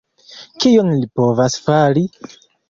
[0.63, 2.05] Kion li povis fari?